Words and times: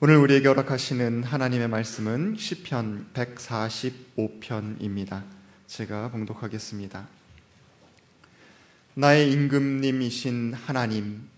오늘 0.00 0.14
우리에게 0.18 0.46
허락하시는 0.46 1.24
하나님의 1.24 1.66
말씀은 1.66 2.36
시편 2.38 3.08
145편입니다. 3.14 5.24
제가 5.66 6.12
봉독하겠습니다. 6.12 7.08
나의 8.94 9.32
임금님이신 9.32 10.54
하나님, 10.54 11.28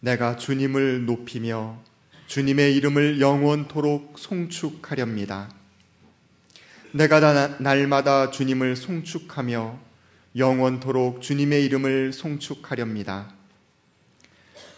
내가 0.00 0.36
주님을 0.36 1.04
높이며 1.04 1.78
주님의 2.26 2.74
이름을 2.76 3.20
영원토록 3.20 4.18
송축하렵니다. 4.18 5.50
내가 6.92 7.20
날마다 7.58 8.30
주님을 8.30 8.76
송축하며 8.76 9.78
영원토록 10.36 11.20
주님의 11.20 11.66
이름을 11.66 12.14
송축하렵니다. 12.14 13.30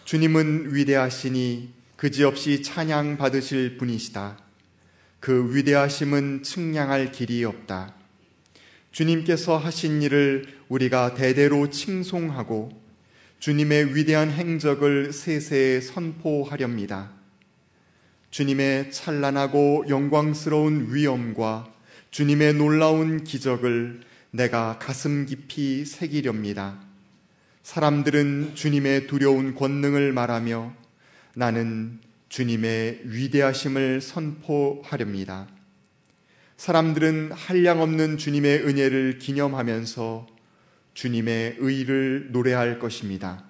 주님은 0.06 0.74
위대하시니 0.74 1.77
그지없이 1.98 2.62
찬양 2.62 3.16
받으실 3.16 3.76
분이시다. 3.76 4.38
그 5.18 5.52
위대하심은 5.52 6.44
측량할 6.44 7.10
길이 7.10 7.44
없다. 7.44 7.92
주님께서 8.92 9.58
하신 9.58 10.02
일을 10.02 10.46
우리가 10.68 11.14
대대로 11.14 11.70
칭송하고 11.70 12.70
주님의 13.40 13.96
위대한 13.96 14.30
행적을 14.30 15.12
세세에 15.12 15.80
선포하렵니다. 15.80 17.10
주님의 18.30 18.92
찬란하고 18.92 19.86
영광스러운 19.88 20.94
위엄과 20.94 21.66
주님의 22.12 22.54
놀라운 22.54 23.24
기적을 23.24 24.02
내가 24.30 24.78
가슴 24.78 25.26
깊이 25.26 25.84
새기렵니다. 25.84 26.78
사람들은 27.64 28.52
주님의 28.54 29.08
두려운 29.08 29.56
권능을 29.56 30.12
말하며 30.12 30.86
나는 31.38 32.00
주님의 32.30 33.02
위대하심을 33.04 34.00
선포하렵니다. 34.00 35.46
사람들은 36.56 37.30
한량 37.30 37.80
없는 37.80 38.18
주님의 38.18 38.66
은혜를 38.66 39.20
기념하면서 39.20 40.26
주님의 40.94 41.58
의를 41.60 42.30
노래할 42.32 42.80
것입니다. 42.80 43.44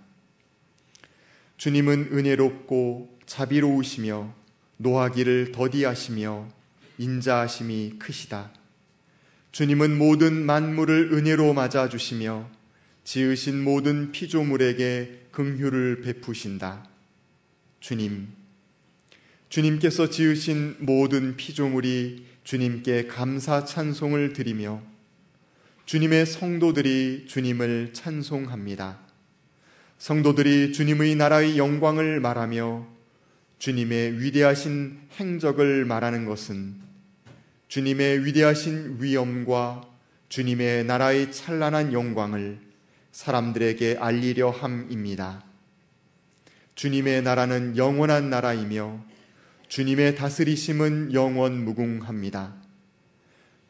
주님은 1.56 2.11
은혜롭고 2.12 3.20
자비로우시며 3.25 4.34
노하기를 4.77 5.52
더디하시며 5.52 6.47
인자하심이 6.98 7.95
크시다. 7.98 8.52
주님은 9.52 9.97
모든 9.97 10.34
만물을 10.45 11.14
은혜로 11.14 11.55
맞아 11.55 11.89
주시며 11.89 12.50
지으신 13.05 13.64
모든 13.64 14.12
피조물에게 14.12 15.28
긍휼을 15.33 16.02
베푸신다. 16.02 16.97
주님, 17.80 18.28
주님께서 19.48 20.10
지으신 20.10 20.76
모든 20.80 21.36
피조물이 21.36 22.26
주님께 22.44 23.06
감사 23.06 23.64
찬송을 23.64 24.32
드리며 24.32 24.82
주님의 25.86 26.26
성도들이 26.26 27.26
주님을 27.28 27.90
찬송합니다. 27.94 28.98
성도들이 29.96 30.72
주님의 30.72 31.14
나라의 31.16 31.56
영광을 31.56 32.20
말하며 32.20 32.86
주님의 33.58 34.20
위대하신 34.20 34.98
행적을 35.18 35.84
말하는 35.84 36.24
것은 36.26 36.76
주님의 37.68 38.24
위대하신 38.24 38.98
위엄과 39.00 39.82
주님의 40.28 40.84
나라의 40.84 41.32
찬란한 41.32 41.92
영광을 41.92 42.58
사람들에게 43.12 43.96
알리려 43.98 44.50
함입니다. 44.50 45.47
주님의 46.78 47.22
나라는 47.22 47.76
영원한 47.76 48.30
나라이며 48.30 49.04
주님의 49.66 50.14
다스리심은 50.14 51.12
영원 51.12 51.64
무궁합니다. 51.64 52.54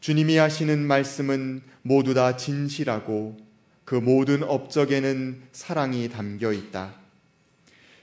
주님이 0.00 0.36
하시는 0.36 0.78
말씀은 0.86 1.62
모두 1.80 2.12
다 2.12 2.36
진실하고 2.36 3.38
그 3.86 3.94
모든 3.94 4.42
업적에는 4.42 5.40
사랑이 5.52 6.10
담겨 6.10 6.52
있다. 6.52 6.96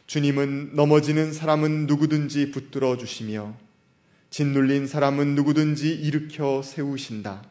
주님은 0.07 0.71
넘어지는 0.73 1.33
사람은 1.33 1.85
누구든지 1.85 2.49
붙들어 2.49 2.97
주시며 2.97 3.55
짓눌린 4.31 4.87
사람은 4.87 5.35
누구든지 5.35 5.93
일으켜 5.93 6.63
세우신다. 6.63 7.45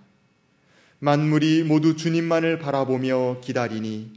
만물이 0.98 1.62
모두 1.62 1.94
주님만을 1.94 2.58
바라보며 2.58 3.42
기다리니 3.42 4.10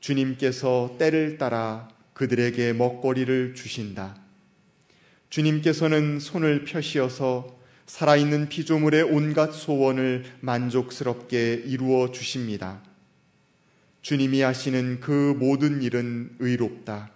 주님께서 0.00 0.96
때를 0.98 1.38
따라 1.38 1.94
그들에게 2.16 2.72
먹거리를 2.72 3.54
주신다. 3.54 4.16
주님께서는 5.28 6.18
손을 6.18 6.64
펴시어서 6.64 7.58
살아있는 7.84 8.48
피조물의 8.48 9.02
온갖 9.02 9.52
소원을 9.52 10.24
만족스럽게 10.40 11.64
이루어 11.66 12.10
주십니다. 12.10 12.82
주님이 14.00 14.40
하시는 14.40 14.98
그 15.00 15.36
모든 15.38 15.82
일은 15.82 16.30
의롭다. 16.38 17.10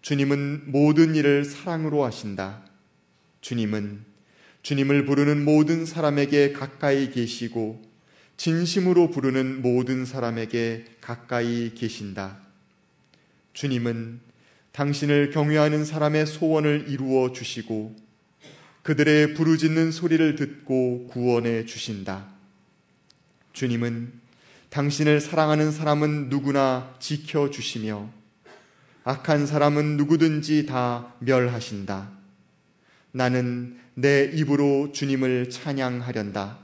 주님은 0.00 0.72
모든 0.72 1.14
일을 1.14 1.44
사랑으로 1.44 2.02
하신다. 2.02 2.62
주님은 3.42 4.02
주님을 4.62 5.04
부르는 5.04 5.44
모든 5.44 5.84
사람에게 5.84 6.52
가까이 6.52 7.10
계시고 7.10 7.82
진심으로 8.38 9.10
부르는 9.10 9.60
모든 9.60 10.06
사람에게 10.06 10.86
가까이 11.02 11.74
계신다. 11.74 12.45
주님은 13.56 14.20
당신을 14.72 15.30
경외하는 15.30 15.86
사람의 15.86 16.26
소원을 16.26 16.84
이루어 16.88 17.32
주시고 17.32 17.96
그들의 18.82 19.32
부르짖는 19.32 19.92
소리를 19.92 20.36
듣고 20.36 21.06
구원해 21.06 21.64
주신다. 21.64 22.26
주님은 23.54 24.12
당신을 24.68 25.22
사랑하는 25.22 25.72
사람은 25.72 26.28
누구나 26.28 26.94
지켜 27.00 27.48
주시며 27.48 28.10
악한 29.04 29.46
사람은 29.46 29.96
누구든지 29.96 30.66
다 30.66 31.14
멸하신다. 31.20 32.10
나는 33.12 33.78
내 33.94 34.24
입으로 34.34 34.92
주님을 34.92 35.48
찬양하련다. 35.48 36.58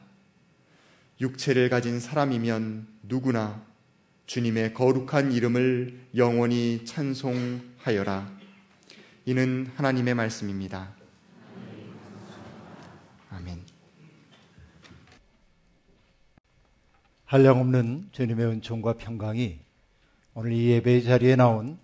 육체를 1.23 1.71
가진 1.71 1.99
사람이면 2.01 2.87
누구나 3.05 3.72
주님의 4.33 4.73
거룩한 4.73 5.33
이름을 5.33 6.07
영원히 6.17 6.87
찬송하여라. 6.87 8.33
이는 9.27 9.71
하나님의 9.77 10.15
말씀입니다. 10.15 10.95
아멘. 13.29 13.63
한량없는 17.27 18.09
주님의 18.13 18.47
은총과 18.47 18.95
평강이 18.97 19.61
오늘 20.33 20.53
이 20.53 20.71
예배 20.71 21.03
자리에 21.03 21.37
나온 21.37 21.79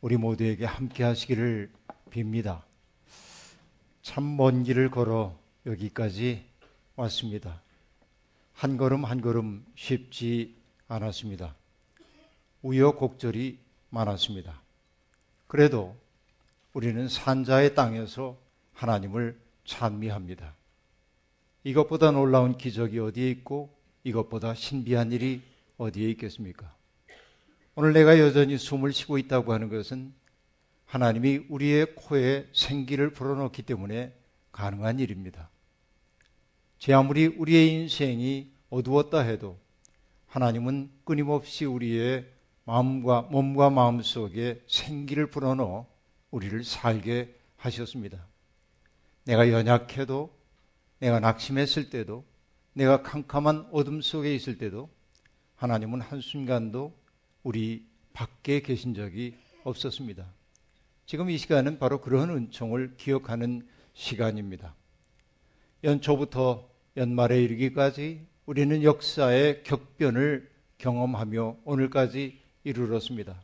우리 0.00 0.16
모두에게 0.16 0.64
함께 0.64 1.04
하시기를 1.04 1.70
빕니다. 2.10 2.62
참 4.00 4.24
먼 4.24 4.62
길을 4.62 4.90
걸어 4.90 5.38
여기까지 5.66 6.46
왔습니다. 6.96 7.60
한 8.54 8.78
걸음 8.78 9.04
한 9.04 9.20
걸음 9.20 9.66
쉽지 9.74 10.56
않았습니다. 10.88 11.59
우여곡절이 12.62 13.58
많았습니다. 13.90 14.60
그래도 15.46 15.96
우리는 16.72 17.08
산자의 17.08 17.74
땅에서 17.74 18.38
하나님을 18.72 19.38
찬미합니다. 19.64 20.54
이것보다 21.64 22.10
놀라운 22.12 22.56
기적이 22.56 23.00
어디에 23.00 23.28
있고 23.30 23.74
이것보다 24.04 24.54
신비한 24.54 25.12
일이 25.12 25.42
어디에 25.76 26.08
있겠습니까? 26.10 26.74
오늘 27.74 27.92
내가 27.92 28.18
여전히 28.18 28.58
숨을 28.58 28.92
쉬고 28.92 29.18
있다고 29.18 29.52
하는 29.52 29.68
것은 29.68 30.12
하나님이 30.86 31.46
우리의 31.48 31.94
코에 31.94 32.48
생기를 32.52 33.12
불어넣기 33.12 33.62
때문에 33.62 34.12
가능한 34.52 34.98
일입니다. 34.98 35.50
제 36.78 36.92
아무리 36.92 37.26
우리의 37.26 37.72
인생이 37.72 38.50
어두웠다 38.70 39.20
해도 39.20 39.58
하나님은 40.26 40.90
끊임없이 41.04 41.64
우리의 41.64 42.26
마음과 42.70 43.22
몸과 43.22 43.68
마음 43.68 44.00
속에 44.00 44.62
생기를 44.68 45.28
불어넣어 45.28 45.86
우리를 46.30 46.62
살게 46.62 47.34
하셨습니다. 47.56 48.24
내가 49.24 49.50
연약해도 49.50 50.32
내가 51.00 51.18
낙심했을 51.18 51.90
때도 51.90 52.24
내가 52.72 53.02
캄캄한 53.02 53.70
어둠 53.72 54.00
속에 54.00 54.32
있을 54.36 54.56
때도 54.56 54.88
하나님은 55.56 56.00
한순간도 56.00 56.94
우리 57.42 57.84
밖에 58.12 58.60
계신 58.60 58.94
적이 58.94 59.34
없었습니다. 59.64 60.24
지금 61.06 61.28
이 61.28 61.38
시간은 61.38 61.80
바로 61.80 62.00
그런 62.00 62.30
은총을 62.30 62.94
기억하는 62.96 63.66
시간입니다. 63.94 64.76
연초부터 65.82 66.68
연말에 66.96 67.42
이르기까지 67.42 68.24
우리는 68.46 68.84
역사의 68.84 69.64
격변을 69.64 70.48
경험하며 70.78 71.56
오늘까지 71.64 72.39
이르렀습니다. 72.64 73.40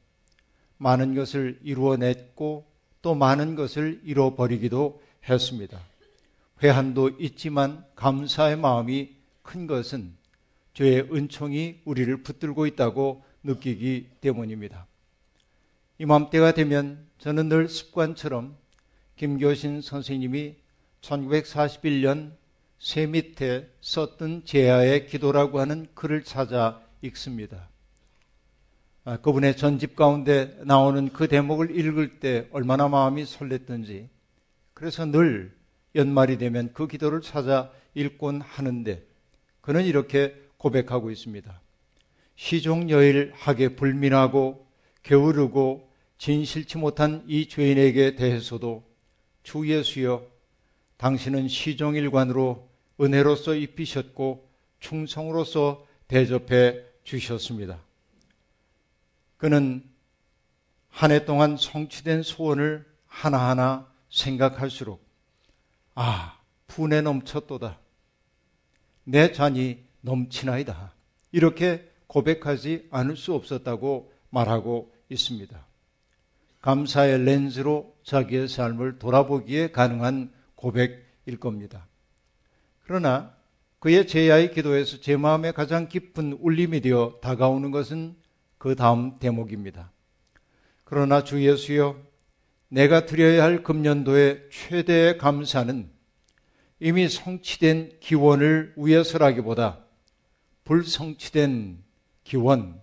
많은 0.78 1.14
것을 1.14 1.58
이루어냈고 1.62 2.66
또 3.02 3.14
많은 3.14 3.54
것을 3.54 4.00
잃어버리기도 4.04 5.02
했습니다. 5.28 5.80
회한도 6.62 7.10
있지만 7.18 7.84
감사의 7.94 8.56
마음이 8.56 9.10
큰 9.42 9.66
것은 9.66 10.14
죄의 10.74 11.08
은총이 11.12 11.82
우리를 11.84 12.22
붙들고 12.22 12.66
있다고 12.66 13.22
느끼기 13.42 14.08
때문입니다. 14.20 14.86
이맘때가 15.98 16.52
되면 16.52 17.06
저는 17.18 17.48
늘 17.48 17.68
습관처럼 17.68 18.56
김교신 19.16 19.80
선생님이 19.80 20.56
1941년 21.00 22.32
쇠 22.78 23.06
밑에 23.06 23.70
썼던 23.80 24.44
제야의 24.44 25.06
기도라고 25.06 25.60
하는 25.60 25.86
글을 25.94 26.24
찾아 26.24 26.82
읽습니다. 27.02 27.68
아, 29.08 29.18
그분의 29.18 29.56
전집 29.56 29.94
가운데 29.94 30.58
나오는 30.64 31.12
그 31.12 31.28
대목을 31.28 31.78
읽을 31.78 32.18
때 32.18 32.48
얼마나 32.50 32.88
마음이 32.88 33.22
설렜던지 33.22 34.08
그래서 34.74 35.06
늘 35.06 35.56
연말이 35.94 36.38
되면 36.38 36.72
그 36.74 36.88
기도를 36.88 37.20
찾아 37.20 37.70
읽곤 37.94 38.40
하는데 38.40 39.06
그는 39.60 39.84
이렇게 39.84 40.34
고백하고 40.56 41.12
있습니다. 41.12 41.60
시종여일 42.34 43.30
하게 43.36 43.76
불민하고 43.76 44.66
게으르고 45.04 45.88
진실치 46.18 46.78
못한 46.78 47.22
이 47.28 47.46
죄인에게 47.46 48.16
대해서도 48.16 48.82
주 49.44 49.68
예수여 49.68 50.26
당신은 50.96 51.46
시종일관으로 51.46 52.68
은혜로서 53.00 53.54
입히셨고 53.54 54.48
충성으로서 54.80 55.86
대접해 56.08 56.80
주셨습니다. 57.04 57.85
그는 59.36 59.84
한 60.96 61.10
해 61.10 61.26
동안 61.26 61.58
성취된 61.58 62.22
소원을 62.22 62.86
하나하나 63.06 63.86
생각할수록 64.08 65.04
아, 65.94 66.38
분에 66.66 67.02
넘쳤도다. 67.02 67.78
내 69.04 69.32
잔이 69.32 69.84
넘치나이다. 70.00 70.94
이렇게 71.32 71.90
고백하지 72.06 72.88
않을 72.90 73.16
수 73.16 73.34
없었다고 73.34 74.10
말하고 74.30 74.92
있습니다. 75.10 75.66
감사의 76.62 77.24
렌즈로 77.24 77.94
자기의 78.02 78.48
삶을 78.48 78.98
돌아보기에 78.98 79.72
가능한 79.72 80.32
고백일 80.54 81.38
겁니다. 81.38 81.86
그러나 82.84 83.34
그의 83.80 84.06
제야의 84.06 84.52
기도에서 84.52 85.00
제 85.00 85.16
마음에 85.16 85.52
가장 85.52 85.88
깊은 85.88 86.38
울림이 86.40 86.80
되어 86.80 87.18
다가오는 87.20 87.70
것은 87.70 88.16
그 88.58 88.74
다음 88.74 89.18
대목입니다. 89.18 89.92
그러나 90.84 91.24
주 91.24 91.44
예수여, 91.44 91.96
내가 92.68 93.06
드려야 93.06 93.44
할 93.44 93.62
금년도의 93.62 94.48
최대의 94.50 95.18
감사는 95.18 95.90
이미 96.80 97.08
성취된 97.08 97.98
기원을 98.00 98.74
위해서라기보다 98.76 99.80
불성취된 100.64 101.82
기원, 102.24 102.80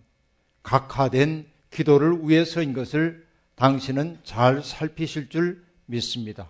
각하된 0.63 1.47
기도를 1.69 2.19
위해서인 2.27 2.73
것을 2.73 3.27
당신은 3.55 4.19
잘 4.23 4.63
살피실 4.63 5.29
줄 5.29 5.63
믿습니다. 5.85 6.49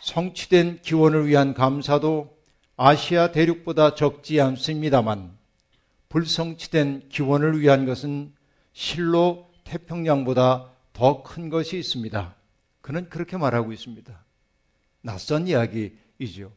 성취된 0.00 0.80
기원을 0.82 1.26
위한 1.26 1.54
감사도 1.54 2.38
아시아 2.76 3.32
대륙보다 3.32 3.94
적지 3.94 4.40
않습니다만 4.40 5.37
불성취된 6.08 7.08
기원을 7.08 7.60
위한 7.60 7.86
것은 7.86 8.32
실로 8.72 9.50
태평양보다 9.64 10.72
더 10.92 11.22
큰 11.22 11.48
것이 11.48 11.78
있습니다. 11.78 12.34
그는 12.80 13.08
그렇게 13.08 13.36
말하고 13.36 13.72
있습니다. 13.72 14.24
낯선 15.02 15.46
이야기이죠. 15.46 16.52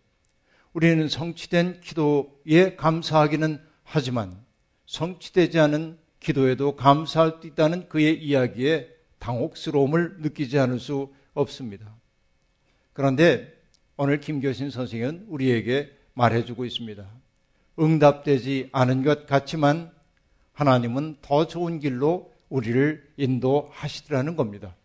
우리는 0.74 1.08
성취된 1.08 1.82
기도에 1.82 2.76
감사하기는 2.78 3.62
하지만 3.84 4.44
성취되지 4.86 5.60
않은 5.60 5.98
기도에도 6.20 6.76
감사할 6.76 7.40
수 7.42 7.48
있다는 7.48 7.90
그의 7.90 8.24
이야기에 8.24 8.90
당혹스러움을 9.20 10.22
느끼지 10.22 10.58
않을 10.60 10.80
수 10.80 11.14
없습니다. 11.34 11.94
그런데 12.94 13.54
오늘 13.98 14.20
김교신 14.20 14.70
선생은 14.70 15.26
우리에게 15.30 15.92
말해주고 16.14 16.66
있습니다. 16.66 17.21
응답되지 17.80 18.70
않은 18.72 19.04
것 19.04 19.26
같지만 19.26 19.92
하나님은 20.54 21.18
더 21.22 21.48
좋은 21.48 21.80
길로 21.80 22.32
우리를 22.50 23.10
인도하시더라는 23.18 24.36
겁니다. 24.36 24.76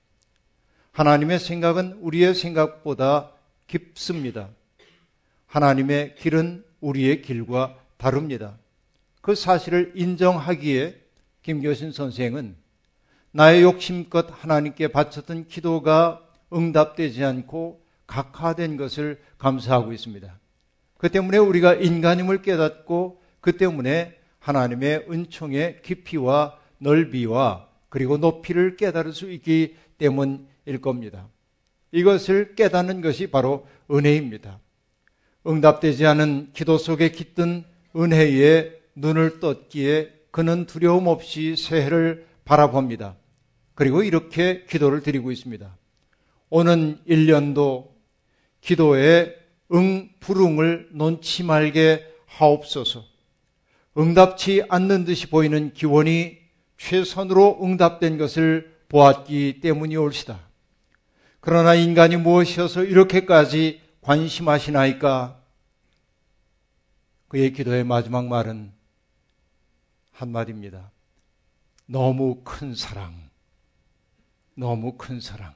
하나님의 0.93 1.39
생각은 1.39 1.99
우리의 2.01 2.35
생각보다 2.35 3.33
깊습니다. 3.67 4.49
하나님의 5.47 6.15
길은 6.15 6.65
우리의 6.81 7.23
길과 7.23 7.77
다릅니다. 7.97 8.57
그 9.21 9.35
사실을 9.35 9.93
인정하기에 9.95 11.01
김교신 11.43 11.93
선생은 11.93 12.57
나의 13.33 13.63
욕심껏 13.63 14.27
하나님께 14.31 14.89
바쳤던 14.89 15.49
기도가 15.49 16.23
응답되지 16.53 17.25
않고 17.25 17.85
각하된 18.07 18.77
것을 18.77 19.21
감사하고 19.37 19.93
있습니다. 19.93 20.39
그 20.99 21.11
때문에 21.11 21.39
우리가 21.39 21.75
인간임을 21.75 22.43
깨닫고 22.43 23.21
그 23.41 23.57
때문에 23.57 24.19
하나님의 24.39 25.07
은총의 25.11 25.83
깊이와 25.83 26.59
넓이와 26.79 27.69
그리고 27.89 28.17
높이를 28.17 28.77
깨달을 28.77 29.13
수 29.13 29.31
있기 29.31 29.77
때문일 29.99 30.81
겁니다. 30.81 31.29
이것을 31.93 32.55
깨닫는 32.55 33.01
것이 33.01 33.29
바로 33.29 33.67
은혜입니다. 33.91 34.61
응답되지 35.47 36.07
않은 36.07 36.51
기도 36.53 36.77
속에 36.77 37.11
깃든 37.11 37.65
은혜에 37.97 38.73
눈을 38.95 39.41
떴기에 39.41 40.13
그는 40.31 40.67
두려움 40.67 41.07
없이 41.07 41.57
새해를 41.57 42.27
바라봅니다. 42.45 43.17
그리고 43.75 44.03
이렇게 44.03 44.65
기도를 44.65 45.03
드리고 45.03 45.31
있습니다. 45.31 45.77
오는 46.51 46.99
1년도 47.09 47.89
기도에 48.61 49.35
응 49.73 50.11
부릉을 50.21 50.91
놓지 50.93 51.43
말게 51.43 52.07
하옵소서. 52.27 53.05
응답치 53.99 54.65
않는 54.69 55.05
듯이 55.05 55.29
보이는 55.29 55.73
기원이 55.73 56.39
최선으로 56.77 57.61
응답된 57.63 58.19
것을 58.19 58.77
보았기 58.89 59.61
때문이 59.61 59.97
옳시다. 59.97 60.41
그러나 61.41 61.75
인간이 61.75 62.17
무엇이어서 62.17 62.85
이렇게까지 62.85 63.81
관심하시나이까? 64.01 65.41
그의 67.29 67.53
기도의 67.53 67.85
마지막 67.85 68.27
말은 68.27 68.73
한마디입니다. 70.13 70.91
너무 71.87 72.43
큰 72.45 72.75
사랑. 72.75 73.15
너무 74.55 74.97
큰 74.97 75.21
사랑. 75.21 75.55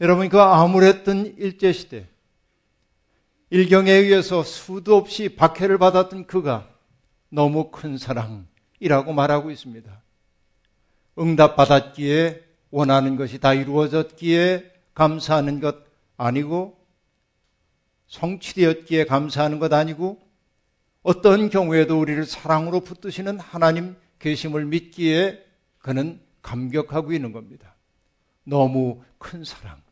여러분, 0.00 0.28
그 0.28 0.40
암울했던 0.40 1.36
일제시대, 1.38 2.06
일경에 3.50 3.90
의해서 3.90 4.44
수도 4.44 4.96
없이 4.96 5.34
박해를 5.34 5.76
받았던 5.78 6.26
그가 6.28 6.68
너무 7.28 7.72
큰 7.72 7.98
사랑이라고 7.98 9.12
말하고 9.12 9.50
있습니다. 9.50 10.02
응답받았기에 11.18 12.44
원하는 12.70 13.16
것이 13.16 13.40
다 13.40 13.52
이루어졌기에 13.52 14.72
감사하는 14.94 15.58
것 15.58 15.76
아니고 16.16 16.78
성취되었기에 18.06 19.06
감사하는 19.06 19.58
것 19.58 19.72
아니고 19.72 20.20
어떤 21.02 21.50
경우에도 21.50 21.98
우리를 21.98 22.24
사랑으로 22.26 22.80
붙드시는 22.80 23.40
하나님 23.40 23.96
계심을 24.20 24.66
믿기에 24.66 25.44
그는 25.78 26.20
감격하고 26.42 27.12
있는 27.12 27.32
겁니다. 27.32 27.74
너무 28.44 29.02
큰 29.18 29.42
사랑. 29.42 29.82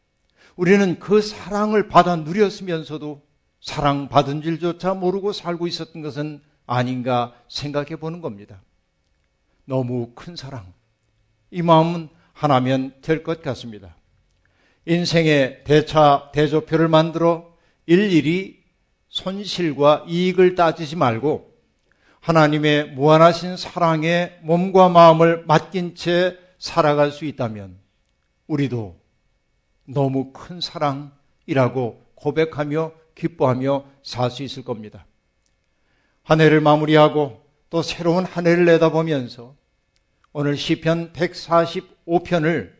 우리는 0.54 0.98
그 1.00 1.20
사랑을 1.20 1.88
받아 1.88 2.14
누렸으면서도 2.16 3.27
사랑받은 3.60 4.42
줄조차 4.42 4.94
모르고 4.94 5.32
살고 5.32 5.66
있었던 5.66 6.02
것은 6.02 6.42
아닌가 6.66 7.34
생각해 7.48 7.96
보는 7.96 8.20
겁니다. 8.20 8.62
너무 9.64 10.12
큰 10.14 10.36
사랑. 10.36 10.72
이 11.50 11.62
마음은 11.62 12.08
하나면 12.32 12.94
될 13.02 13.22
것 13.22 13.42
같습니다. 13.42 13.96
인생의 14.86 15.64
대차, 15.64 16.30
대조표를 16.32 16.88
만들어 16.88 17.52
일일이 17.86 18.62
손실과 19.08 20.04
이익을 20.06 20.54
따지지 20.54 20.96
말고 20.96 21.52
하나님의 22.20 22.92
무한하신 22.92 23.56
사랑에 23.56 24.32
몸과 24.42 24.88
마음을 24.88 25.44
맡긴 25.46 25.94
채 25.94 26.38
살아갈 26.58 27.10
수 27.10 27.24
있다면 27.24 27.78
우리도 28.46 28.98
너무 29.84 30.32
큰 30.32 30.60
사랑이라고 30.60 32.06
고백하며 32.14 32.92
기뻐하며 33.18 33.84
살 34.02 34.30
수 34.30 34.42
있을 34.42 34.64
겁니다. 34.64 35.06
한 36.22 36.40
해를 36.40 36.60
마무리하고 36.60 37.42
또 37.70 37.82
새로운 37.82 38.24
한 38.24 38.46
해를 38.46 38.64
내다보면서 38.64 39.54
오늘 40.32 40.56
시편 40.56 41.12
145편을 41.12 42.72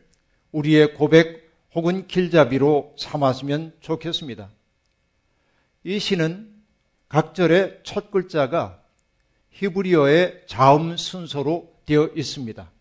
우리의 0.51 0.93
고백 0.93 1.51
혹은 1.75 2.07
길잡이로 2.07 2.95
삼았으면 2.97 3.73
좋겠습니다. 3.81 4.49
이 5.83 5.99
시는 5.99 6.49
각절의 7.09 7.81
첫 7.83 8.11
글자가 8.11 8.81
히브리어의 9.51 10.43
자음 10.47 10.95
순서로 10.95 11.73
되어 11.85 12.09
있습니다. 12.15 12.71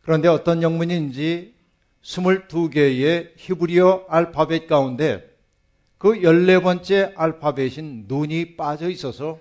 그런데 0.00 0.28
어떤 0.28 0.62
영문인지 0.62 1.54
22개의 2.02 3.32
히브리어 3.36 4.06
알파벳 4.08 4.66
가운데 4.66 5.33
그 6.04 6.20
14번째 6.20 7.14
알파벳인 7.16 8.04
눈이 8.08 8.56
빠져 8.58 8.90
있어서 8.90 9.40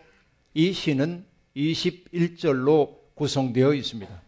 이 0.53 0.71
시는 0.71 1.25
21절로 1.57 2.99
구성되어 3.15 3.73
있습니다. 3.73 4.21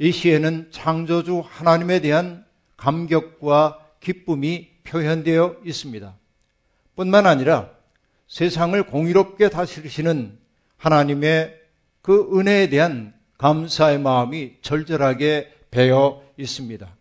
이 0.00 0.10
시에는 0.10 0.72
창조주 0.72 1.44
하나님에 1.46 2.00
대한 2.00 2.44
감격과 2.76 3.90
기쁨이 4.00 4.70
표현되어 4.82 5.58
있습니다. 5.64 6.12
뿐만 6.96 7.26
아니라 7.26 7.70
세상을 8.26 8.82
공의롭게 8.86 9.48
다스리시는 9.48 10.36
하나님의 10.76 11.56
그 12.00 12.36
은혜에 12.36 12.68
대한 12.68 13.14
감사의 13.38 14.00
마음이 14.00 14.54
절절하게 14.60 15.52
배어 15.70 16.20
있습니다. 16.36 16.96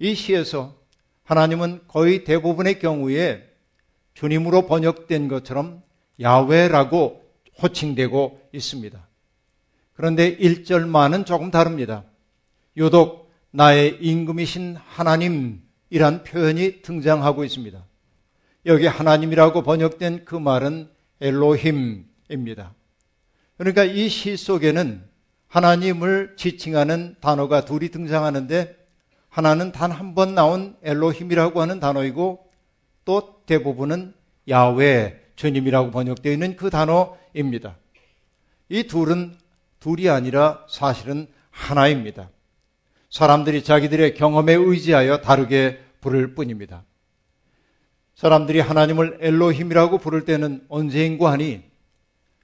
이 0.00 0.16
시에서 0.16 0.83
하나님은 1.24 1.82
거의 1.88 2.24
대부분의 2.24 2.78
경우에 2.78 3.48
주님으로 4.14 4.66
번역된 4.66 5.28
것처럼 5.28 5.82
야외라고 6.20 7.24
호칭되고 7.62 8.40
있습니다. 8.52 9.08
그런데 9.94 10.36
1절만은 10.36 11.26
조금 11.26 11.50
다릅니다. 11.50 12.04
유독 12.76 13.32
나의 13.50 13.98
임금이신 14.00 14.76
하나님이란 14.76 16.24
표현이 16.24 16.82
등장하고 16.82 17.44
있습니다. 17.44 17.84
여기 18.66 18.86
하나님이라고 18.86 19.62
번역된 19.62 20.24
그 20.24 20.34
말은 20.34 20.88
엘로힘입니다. 21.20 22.74
그러니까 23.56 23.84
이 23.84 24.08
시 24.08 24.36
속에는 24.36 25.04
하나님을 25.48 26.34
지칭하는 26.36 27.16
단어가 27.20 27.64
둘이 27.64 27.90
등장하는데 27.90 28.83
하나는 29.34 29.72
단 29.72 29.90
한 29.90 30.14
번 30.14 30.36
나온 30.36 30.76
엘로힘이라고 30.84 31.60
하는 31.60 31.80
단어이고 31.80 32.48
또 33.04 33.42
대부분은 33.46 34.14
야외 34.48 35.20
주님이라고 35.34 35.90
번역되어 35.90 36.32
있는 36.32 36.54
그 36.54 36.70
단어입니다. 36.70 37.76
이 38.68 38.84
둘은 38.84 39.36
둘이 39.80 40.08
아니라 40.08 40.64
사실은 40.68 41.26
하나입니다. 41.50 42.30
사람들이 43.10 43.64
자기들의 43.64 44.14
경험에 44.14 44.54
의지하여 44.54 45.20
다르게 45.20 45.80
부를 46.00 46.34
뿐입니다. 46.36 46.84
사람들이 48.14 48.60
하나님을 48.60 49.18
엘로힘이라고 49.20 49.98
부를 49.98 50.24
때는 50.24 50.64
언제인고 50.68 51.26
하니 51.26 51.62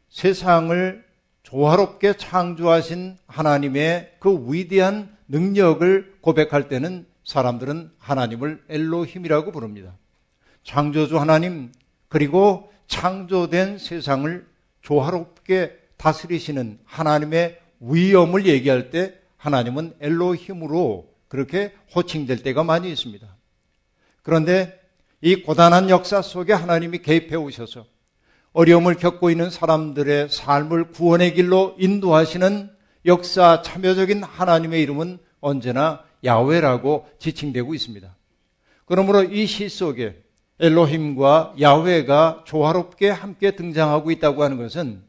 세상을 0.08 1.04
조화롭게 1.44 2.14
창조하신 2.16 3.16
하나님의 3.28 4.16
그 4.18 4.52
위대한 4.52 5.16
능력을 5.30 6.16
고백할 6.20 6.68
때는 6.68 7.06
사람들은 7.24 7.92
하나님을 7.98 8.64
엘로힘이라고 8.68 9.52
부릅니다. 9.52 9.96
창조주 10.64 11.18
하나님 11.18 11.72
그리고 12.08 12.70
창조된 12.88 13.78
세상을 13.78 14.46
조화롭게 14.82 15.78
다스리시는 15.96 16.80
하나님의 16.84 17.60
위엄을 17.80 18.46
얘기할 18.46 18.90
때 18.90 19.14
하나님은 19.36 19.94
엘로힘으로 20.00 21.08
그렇게 21.28 21.72
호칭될 21.94 22.42
때가 22.42 22.64
많이 22.64 22.90
있습니다. 22.90 23.26
그런데 24.22 24.80
이 25.20 25.42
고단한 25.42 25.90
역사 25.90 26.22
속에 26.22 26.52
하나님이 26.52 26.98
개입해 26.98 27.36
오셔서 27.36 27.86
어려움을 28.52 28.96
겪고 28.96 29.30
있는 29.30 29.48
사람들의 29.48 30.28
삶을 30.30 30.90
구원의 30.90 31.34
길로 31.34 31.76
인도하시는 31.78 32.79
역사 33.06 33.62
참여적인 33.62 34.22
하나님의 34.22 34.82
이름은 34.82 35.18
언제나 35.40 36.04
야훼라고 36.24 37.08
지칭되고 37.18 37.74
있습니다. 37.74 38.14
그러므로 38.84 39.22
이 39.22 39.46
시 39.46 39.68
속에 39.68 40.22
엘로힘과 40.58 41.54
야훼가 41.60 42.44
조화롭게 42.46 43.08
함께 43.08 43.52
등장하고 43.52 44.10
있다고 44.10 44.42
하는 44.42 44.58
것은 44.58 45.02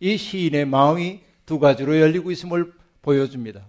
이 0.00 0.16
시인의 0.16 0.64
마음이 0.66 1.20
두 1.46 1.60
가지로 1.60 2.00
열리고 2.00 2.32
있음을 2.32 2.72
보여줍니다. 3.02 3.64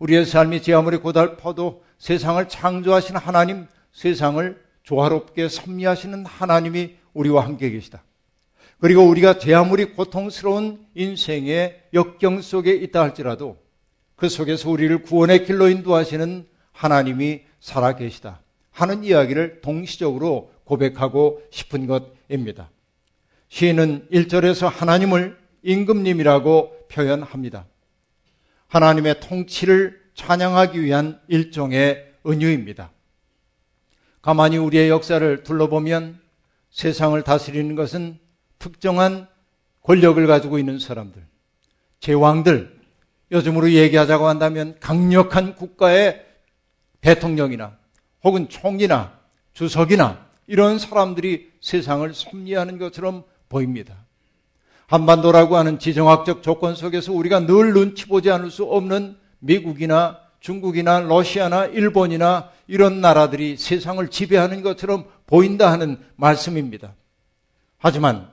우리의 0.00 0.26
삶이 0.26 0.62
제 0.62 0.74
아무리 0.74 0.96
고달퍼도 0.96 1.84
세상을 1.98 2.48
창조하신 2.48 3.16
하나님, 3.16 3.66
세상을 3.92 4.60
조화롭게 4.82 5.48
섭리하시는 5.48 6.26
하나님이 6.26 6.96
우리와 7.14 7.44
함께 7.44 7.70
계시다. 7.70 8.02
그리고 8.78 9.02
우리가 9.02 9.38
제 9.38 9.54
아무리 9.54 9.86
고통스러운 9.86 10.86
인생의 10.94 11.82
역경 11.94 12.42
속에 12.42 12.72
있다 12.72 13.00
할지라도 13.00 13.58
그 14.16 14.28
속에서 14.28 14.70
우리를 14.70 15.02
구원의 15.02 15.46
길로 15.46 15.68
인도하시는 15.68 16.46
하나님이 16.72 17.42
살아계시다 17.60 18.42
하는 18.70 19.04
이야기를 19.04 19.60
동시적으로 19.62 20.52
고백하고 20.64 21.42
싶은 21.50 21.86
것입니다. 21.86 22.70
시인은 23.48 24.08
1절에서 24.12 24.68
하나님을 24.70 25.38
임금님이라고 25.62 26.88
표현합니다. 26.88 27.66
하나님의 28.68 29.20
통치를 29.20 30.02
찬양하기 30.14 30.82
위한 30.82 31.20
일종의 31.28 32.12
은유입니다. 32.26 32.90
가만히 34.20 34.58
우리의 34.58 34.88
역사를 34.88 35.42
둘러보면 35.42 36.20
세상을 36.70 37.22
다스리는 37.22 37.74
것은 37.76 38.18
특정한 38.58 39.28
권력을 39.82 40.24
가지고 40.26 40.58
있는 40.58 40.78
사람들, 40.78 41.22
제왕들, 42.00 42.76
요즘으로 43.32 43.72
얘기하자고 43.72 44.26
한다면 44.26 44.76
강력한 44.80 45.54
국가의 45.54 46.24
대통령이나 47.00 47.76
혹은 48.24 48.48
총리나 48.48 49.12
주석이나 49.52 50.26
이런 50.46 50.78
사람들이 50.78 51.52
세상을 51.60 52.12
섭리하는 52.12 52.78
것처럼 52.78 53.24
보입니다. 53.48 53.94
한반도라고 54.86 55.56
하는 55.56 55.78
지정학적 55.78 56.42
조건 56.42 56.74
속에서 56.74 57.12
우리가 57.12 57.40
늘 57.40 57.72
눈치 57.72 58.06
보지 58.06 58.30
않을 58.30 58.50
수 58.50 58.64
없는 58.64 59.16
미국이나 59.40 60.20
중국이나 60.40 61.00
러시아나 61.00 61.66
일본이나 61.66 62.50
이런 62.68 63.00
나라들이 63.00 63.56
세상을 63.56 64.06
지배하는 64.08 64.62
것처럼 64.62 65.06
보인다 65.26 65.72
하는 65.72 65.98
말씀입니다. 66.14 66.94
하지만 67.78 68.30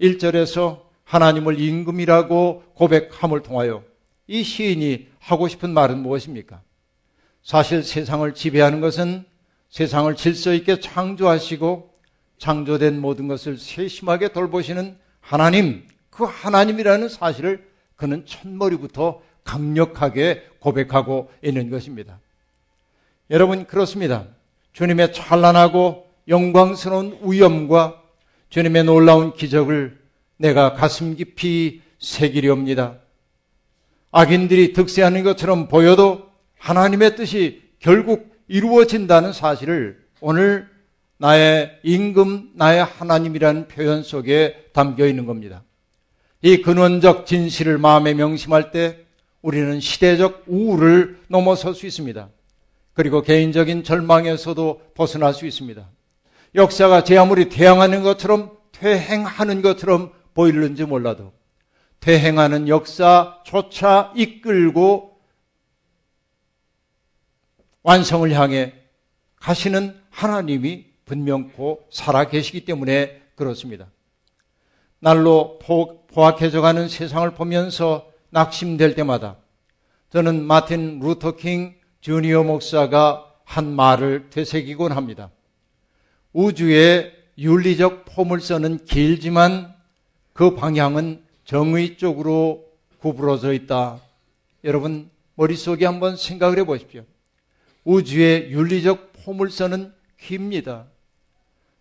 1절에서 0.00 0.82
하나님을 1.04 1.60
임금이라고 1.60 2.64
고백함을 2.74 3.42
통하여 3.42 3.82
이 4.26 4.42
시인이 4.42 5.08
하고 5.18 5.48
싶은 5.48 5.70
말은 5.70 5.98
무엇입니까? 5.98 6.60
사실 7.42 7.82
세상을 7.82 8.34
지배하는 8.34 8.80
것은 8.80 9.24
세상을 9.70 10.14
질서 10.16 10.52
있게 10.54 10.80
창조하시고 10.80 11.94
창조된 12.38 13.00
모든 13.00 13.26
것을 13.28 13.58
세심하게 13.58 14.28
돌보시는 14.28 14.96
하나님, 15.20 15.86
그 16.10 16.24
하나님이라는 16.24 17.08
사실을 17.08 17.68
그는 17.96 18.24
첫머리부터 18.26 19.22
강력하게 19.44 20.44
고백하고 20.60 21.30
있는 21.42 21.70
것입니다. 21.70 22.20
여러분, 23.30 23.66
그렇습니다. 23.66 24.26
주님의 24.72 25.12
찬란하고 25.12 26.06
영광스러운 26.28 27.18
위엄과 27.22 28.02
주님의 28.50 28.84
놀라운 28.84 29.32
기적을 29.32 29.98
내가 30.36 30.74
가슴 30.74 31.16
깊이 31.16 31.82
새기려옵니다. 31.98 32.98
악인들이 34.10 34.72
득세하는 34.72 35.22
것처럼 35.22 35.68
보여도 35.68 36.30
하나님의 36.58 37.16
뜻이 37.16 37.62
결국 37.78 38.34
이루어진다는 38.48 39.32
사실을 39.32 40.02
오늘 40.20 40.68
나의 41.18 41.78
임금, 41.82 42.52
나의 42.54 42.84
하나님이라는 42.84 43.68
표현 43.68 44.02
속에 44.02 44.70
담겨 44.72 45.06
있는 45.06 45.26
겁니다. 45.26 45.62
이 46.40 46.62
근원적 46.62 47.26
진실을 47.26 47.78
마음에 47.78 48.14
명심할 48.14 48.70
때 48.70 49.04
우리는 49.42 49.80
시대적 49.80 50.44
우울을 50.46 51.18
넘어설 51.28 51.74
수 51.74 51.86
있습니다. 51.86 52.28
그리고 52.94 53.22
개인적인 53.22 53.84
절망에서도 53.84 54.82
벗어날 54.94 55.34
수 55.34 55.46
있습니다. 55.46 55.88
역사가 56.54 57.04
제 57.04 57.16
아무리 57.16 57.48
태양하는 57.48 58.02
것처럼 58.02 58.56
퇴행하는 58.72 59.62
것처럼 59.62 60.12
보이는지 60.34 60.84
몰라도 60.84 61.32
퇴행하는 62.00 62.68
역사조차 62.68 64.12
이끌고 64.16 65.18
완성을 67.82 68.30
향해 68.32 68.74
가시는 69.36 70.00
하나님이 70.10 70.86
분명코 71.04 71.86
살아 71.90 72.28
계시기 72.28 72.64
때문에 72.64 73.22
그렇습니다. 73.34 73.86
날로 75.00 75.58
포악해져가는 76.12 76.88
세상을 76.88 77.30
보면서 77.32 78.10
낙심될 78.30 78.94
때마다 78.94 79.36
저는 80.10 80.42
마틴 80.42 80.98
루터 81.00 81.36
킹 81.36 81.74
주니어 82.00 82.42
목사가 82.42 83.32
한 83.44 83.74
말을 83.74 84.30
되새기곤 84.30 84.92
합니다. 84.92 85.30
우주의 86.32 87.12
윤리적 87.38 88.04
포물선은 88.04 88.84
길지만 88.84 89.74
그 90.32 90.54
방향은 90.54 91.22
정의 91.44 91.96
쪽으로 91.96 92.64
구부러져 93.00 93.52
있다. 93.52 94.00
여러분, 94.64 95.10
머릿속에 95.34 95.86
한번 95.86 96.16
생각을 96.16 96.58
해 96.58 96.64
보십시오. 96.64 97.04
우주의 97.84 98.50
윤리적 98.50 99.12
포물선은 99.24 99.92
깁니다. 100.20 100.86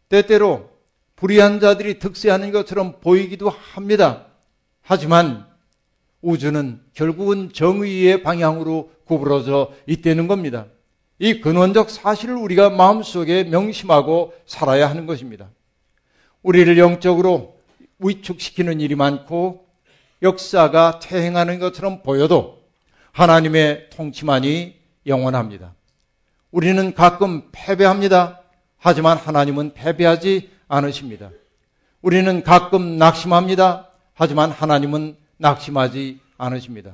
때때로 0.10 0.70
불의한 1.16 1.60
자들이 1.60 2.00
득세하는 2.00 2.51
것처럼 2.51 3.00
보이기도 3.01 3.50
합니다. 3.50 4.27
하지만 4.82 5.48
우주는 6.22 6.80
결국은 6.94 7.51
정의의 7.51 8.24
방향으로 8.24 8.92
구부러져 9.06 9.74
있다는 9.88 10.27
겁니다. 10.27 10.68
이 11.19 11.41
근원적 11.41 11.89
사실을 11.89 12.36
우리가 12.36 12.69
마음속에 12.69 13.43
명심하고 13.45 14.33
살아야 14.45 14.89
하는 14.89 15.05
것입니다. 15.05 15.50
우리를 16.43 16.77
영적으로 16.77 17.55
위축시키는 18.00 18.79
일이 18.79 18.95
많고 18.95 19.65
역사가 20.21 21.00
퇴행하는 21.00 21.59
것처럼 21.59 22.03
보여도 22.03 22.63
하나님의 23.12 23.89
통치만이 23.91 24.75
영원합니다. 25.07 25.74
우리는 26.51 26.93
가끔 26.93 27.50
패배합니다. 27.51 28.41
하지만 28.77 29.17
하나님은 29.17 29.74
패배하지 29.74 30.51
않으십니다. 30.67 31.31
우리는 32.01 32.43
가끔 32.43 32.97
낙심합니다. 32.97 33.89
하지만 34.13 34.51
하나님은 34.51 35.17
낙심하지 35.38 36.19
않으십니다. 36.38 36.93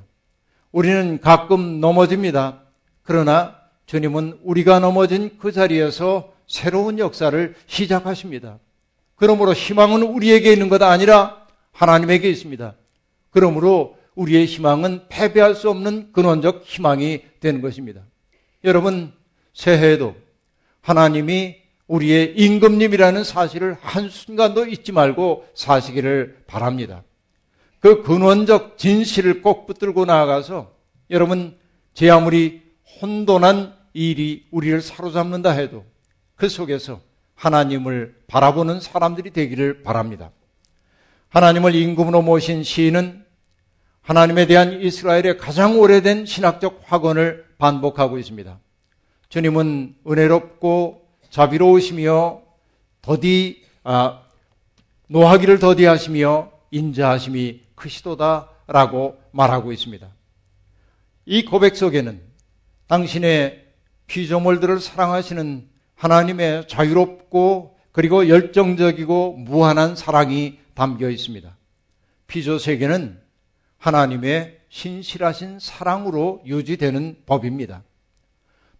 우리는 0.71 1.19
가끔 1.19 1.81
넘어집니다. 1.81 2.61
그러나 3.03 3.62
주님은 3.93 4.39
우리가 4.41 4.79
넘어진 4.79 5.38
그 5.38 5.51
자리에서 5.51 6.33
새로운 6.47 6.97
역사를 6.97 7.53
시작하십니다. 7.67 8.57
그러므로 9.15 9.53
희망은 9.53 10.01
우리에게 10.01 10.51
있는 10.51 10.67
것 10.67 10.81
아니라 10.81 11.45
하나님에게 11.73 12.27
있습니다. 12.27 12.73
그러므로 13.29 13.95
우리의 14.15 14.47
희망은 14.47 15.09
패배할 15.09 15.53
수 15.53 15.69
없는 15.69 16.12
근원적 16.12 16.63
희망이 16.65 17.21
되는 17.39 17.62
것입니다. 17.62 18.01
여러분, 18.63 19.13
새해에도 19.53 20.15
하나님이 20.81 21.57
우리의 21.85 22.33
임금님이라는 22.35 23.23
사실을 23.23 23.77
한순간도 23.79 24.65
잊지 24.65 24.91
말고 24.91 25.45
사시기를 25.53 26.45
바랍니다. 26.47 27.03
그 27.79 28.01
근원적 28.01 28.79
진실을 28.79 29.43
꼭 29.43 29.67
붙들고 29.67 30.05
나아가서 30.05 30.71
여러분, 31.12 31.55
제 31.93 32.09
아무리 32.09 32.63
혼돈한 33.00 33.82
일이 33.93 34.45
우리를 34.51 34.81
사로잡는다 34.81 35.51
해도 35.51 35.85
그 36.35 36.50
속에서 36.50 37.00
하나님을 37.35 38.23
바라보는 38.27 38.79
사람들이 38.79 39.31
되기를 39.31 39.83
바랍니다. 39.83 40.31
하나님을 41.29 41.73
임금으로 41.75 42.21
모신 42.21 42.63
시인은 42.63 43.25
하나님에 44.01 44.45
대한 44.45 44.81
이스라엘의 44.81 45.38
가장 45.38 45.79
오래된 45.79 46.25
신학적 46.25 46.81
확언을 46.85 47.45
반복하고 47.57 48.17
있습니다. 48.17 48.59
주님은 49.29 49.95
은혜롭고 50.07 51.07
자비로우시며 51.29 52.41
더디 53.01 53.63
아, 53.83 54.21
노하기를 55.07 55.59
더디하시며 55.59 56.51
인자하심이 56.71 57.62
크시도다라고 57.75 59.19
말하고 59.31 59.71
있습니다. 59.71 60.07
이 61.25 61.45
고백 61.45 61.75
속에는 61.75 62.21
당신의 62.88 63.62
피조물들을 64.07 64.79
사랑하시는 64.79 65.67
하나님의 65.95 66.67
자유롭고 66.67 67.77
그리고 67.91 68.27
열정적이고 68.27 69.38
무한한 69.38 69.95
사랑이 69.95 70.60
담겨 70.73 71.10
있습니다. 71.10 71.56
피조 72.27 72.58
세계는 72.58 73.19
하나님의 73.77 74.60
신실하신 74.69 75.60
사랑으로 75.60 76.41
유지되는 76.45 77.17
법입니다. 77.25 77.84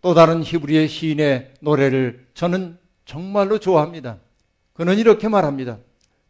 또 0.02 0.14
다른 0.14 0.44
히브리의 0.44 0.88
시인의 0.88 1.54
노래를 1.62 2.26
저는 2.34 2.78
정말로 3.06 3.60
좋아합니다. 3.60 4.18
그는 4.74 4.98
이렇게 4.98 5.28
말합니다. 5.28 5.78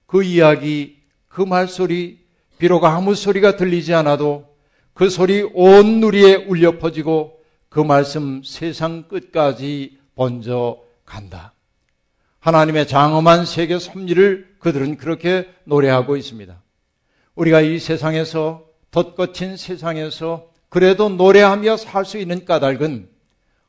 그 0.06 0.24
이야기, 0.24 1.02
그 1.28 1.41
말소리, 1.41 2.20
비록 2.58 2.84
아무 2.84 3.15
소리가 3.15 3.56
들리지 3.56 3.94
않아도 3.94 4.54
그 4.94 5.10
소리 5.10 5.41
온 5.54 6.00
누리에 6.02 6.36
울려 6.36 6.78
퍼지고 6.78 7.39
그 7.74 7.80
말씀 7.80 8.44
세상 8.44 9.08
끝까지 9.08 9.98
번져 10.14 10.84
간다. 11.06 11.54
하나님의 12.38 12.88
장엄한 12.88 13.48
세계 13.48 13.80
섭리를 13.80 14.58
그들은 14.60 14.98
그렇게 14.98 15.50
노래하고 15.64 16.16
있습니다. 16.16 16.62
우리가 17.34 17.62
이 17.62 17.80
세상에서 17.80 18.64
덧거친 18.92 19.58
세상에서 19.58 20.52
그래도 20.70 21.10
노래하며 21.10 21.78
살 21.78 22.06
수 22.06 22.20
있는 22.20 22.46
까닭은 22.46 23.10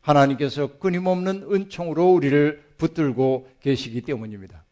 하나님께서 0.03 0.79
끊임없는 0.79 1.49
은총으로 1.51 2.13
우리를 2.13 2.63
붙들고 2.77 3.49
계시기 3.63 4.03
때문입니다. 4.03 4.65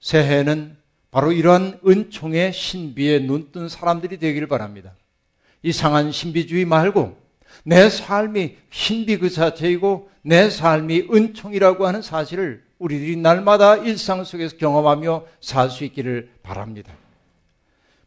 새해는 0.00 0.78
바로 1.10 1.30
이러한 1.32 1.78
은총의 1.86 2.54
신비에 2.54 3.18
눈뜬 3.18 3.68
사람들이 3.68 4.16
되기를 4.16 4.48
바랍니다. 4.48 4.96
이상한 5.62 6.10
신비주의 6.10 6.64
말고 6.64 7.21
내 7.64 7.88
삶이 7.88 8.56
신비 8.70 9.18
그 9.18 9.30
자체이고 9.30 10.10
내 10.22 10.50
삶이 10.50 11.08
은총이라고 11.12 11.86
하는 11.86 12.02
사실을 12.02 12.62
우리들이 12.78 13.16
날마다 13.16 13.76
일상 13.76 14.24
속에서 14.24 14.56
경험하며 14.56 15.24
살 15.40 15.70
수 15.70 15.84
있기를 15.84 16.30
바랍니다. 16.42 16.92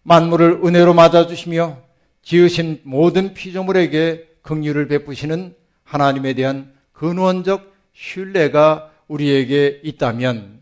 만물을 0.03 0.61
은혜로 0.63 0.93
맞아주시며 0.93 1.77
지으신 2.21 2.81
모든 2.83 3.33
피조물에게 3.33 4.27
긍휼을 4.41 4.87
베푸시는 4.87 5.55
하나님에 5.83 6.33
대한 6.33 6.73
근원적 6.93 7.73
신뢰가 7.93 8.91
우리에게 9.07 9.81
있다면 9.83 10.61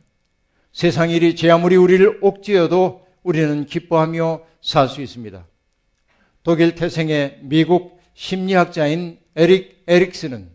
세상 0.72 1.10
일이 1.10 1.36
제 1.36 1.50
아무리 1.50 1.76
우리를 1.76 2.20
옥죄어도 2.22 3.06
우리는 3.24 3.66
기뻐하며 3.66 4.42
살 4.62 4.88
수 4.88 5.02
있습니다. 5.02 5.46
독일 6.44 6.76
태생의 6.76 7.40
미국 7.42 8.00
심리학자인 8.14 9.20
에릭 9.36 9.84
에릭스는 9.88 10.50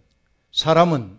사람은 0.53 1.19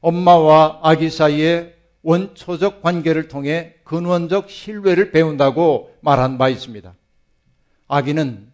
엄마와 0.00 0.80
아기 0.82 1.10
사이의 1.10 1.74
원초적 2.02 2.82
관계를 2.82 3.28
통해 3.28 3.74
근원적 3.84 4.50
신뢰를 4.50 5.10
배운다고 5.10 5.94
말한 6.00 6.38
바 6.38 6.48
있습니다. 6.48 6.94
아기는 7.88 8.52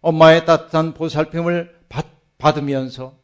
엄마의 0.00 0.44
따뜻한 0.44 0.94
보살핌을 0.94 1.74
받, 1.88 2.06
받으면서 2.38 3.14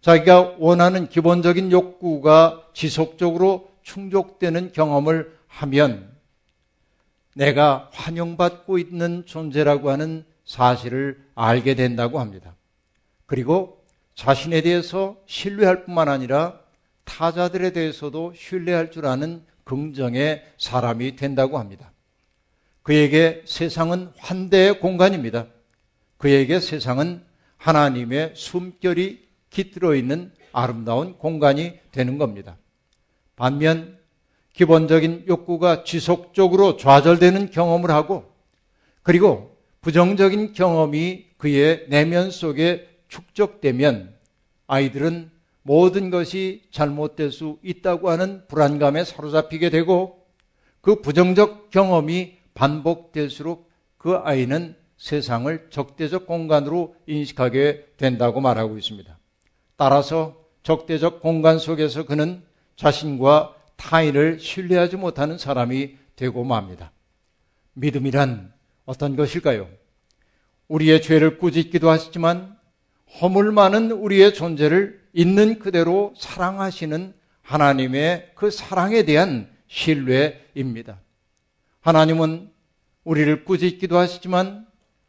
자기가 0.00 0.56
원하는 0.58 1.08
기본적인 1.08 1.72
욕구가 1.72 2.68
지속적으로 2.74 3.70
충족되는 3.82 4.72
경험을 4.72 5.34
하면 5.46 6.10
내가 7.34 7.88
환영받고 7.92 8.78
있는 8.78 9.24
존재라고 9.26 9.90
하는 9.90 10.24
사실을 10.44 11.22
알게 11.34 11.74
된다고 11.74 12.20
합니다. 12.20 12.54
그리고 13.26 13.84
자신에 14.14 14.60
대해서 14.60 15.16
신뢰할 15.26 15.84
뿐만 15.84 16.08
아니라 16.08 16.60
타자들에 17.04 17.72
대해서도 17.72 18.32
신뢰할 18.36 18.90
줄 18.90 19.06
아는 19.06 19.44
긍정의 19.64 20.44
사람이 20.58 21.16
된다고 21.16 21.58
합니다. 21.58 21.92
그에게 22.82 23.42
세상은 23.46 24.10
환대의 24.18 24.80
공간입니다. 24.80 25.46
그에게 26.18 26.60
세상은 26.60 27.24
하나님의 27.56 28.34
숨결이 28.36 29.26
깃들어 29.50 29.94
있는 29.94 30.32
아름다운 30.52 31.16
공간이 31.16 31.78
되는 31.92 32.18
겁니다. 32.18 32.56
반면 33.36 33.98
기본적인 34.52 35.24
욕구가 35.26 35.84
지속적으로 35.84 36.76
좌절되는 36.76 37.50
경험을 37.50 37.90
하고 37.90 38.32
그리고 39.02 39.56
부정적인 39.80 40.52
경험이 40.52 41.26
그의 41.36 41.86
내면 41.88 42.30
속에 42.30 42.93
축적되면 43.14 44.12
아이들은 44.66 45.30
모든 45.62 46.10
것이 46.10 46.62
잘못될 46.72 47.30
수 47.30 47.58
있다고 47.62 48.10
하는 48.10 48.42
불안감에 48.48 49.04
사로잡히게 49.04 49.70
되고 49.70 50.26
그 50.80 51.00
부정적 51.00 51.70
경험이 51.70 52.38
반복될수록 52.54 53.70
그 53.96 54.16
아이는 54.16 54.74
세상을 54.96 55.68
적대적 55.70 56.26
공간으로 56.26 56.96
인식하게 57.06 57.86
된다고 57.96 58.40
말하고 58.40 58.76
있습니다. 58.76 59.16
따라서 59.76 60.36
적대적 60.62 61.20
공간 61.20 61.58
속에서 61.58 62.04
그는 62.04 62.42
자신과 62.76 63.54
타인을 63.76 64.40
신뢰하지 64.40 64.96
못하는 64.96 65.38
사람이 65.38 65.96
되고 66.16 66.44
맙니다. 66.44 66.90
믿음이란 67.74 68.52
어떤 68.84 69.16
것일까요? 69.16 69.68
우리의 70.68 71.00
죄를 71.02 71.38
꾸짖기도 71.38 71.90
하시지만 71.90 72.56
허물 73.20 73.52
많은 73.52 73.90
우리의 73.90 74.34
존재를 74.34 75.00
있는 75.12 75.58
그대로 75.58 76.12
사랑하시는 76.16 77.14
하나님의 77.42 78.32
그 78.34 78.50
사랑에 78.50 79.04
대한 79.04 79.48
신뢰입니다. 79.68 81.00
하나님은 81.80 82.50
우리를 83.04 83.44
꾸짖기도 83.44 83.98
하시지만 83.98 84.66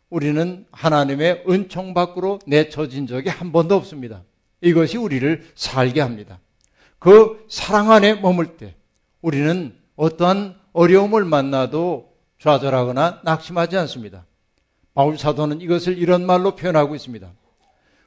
우리는 0.10 0.66
하나님의 0.72 1.46
은총 1.50 1.94
밖으로 1.94 2.40
내쳐진 2.46 3.08
적이 3.08 3.30
한 3.30 3.52
번도 3.52 3.76
없습니다. 3.76 4.24
이것이 4.62 4.98
우리를 4.98 5.46
살게 5.56 6.02
합니다. 6.02 6.40
그 7.00 7.46
사랑 7.50 7.92
안에 7.92 8.16
머물 8.16 8.58
때 8.58 8.76
우리는 9.22 9.76
어떠한 9.96 10.56
어려움을 10.74 11.26
만나도 11.26 12.14
좌절하거나 12.40 13.22
낙심하지 13.24 13.78
않습니다. 13.78 14.26
바울 14.94 15.18
사도는 15.18 15.62
이것을 15.62 15.98
이런 15.98 16.26
말로 16.26 16.56
표현하고 16.56 16.96
있습니다. 16.96 17.32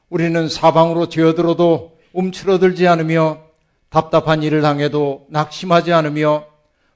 우리는 0.08 0.48
사방으로 0.48 1.08
뛰어들어도 1.08 1.98
움츠러들지 2.12 2.86
않으며 2.88 3.42
답답한 3.90 4.42
일을 4.42 4.62
당해도 4.62 5.26
낙심하지 5.30 5.92
않으며 5.92 6.46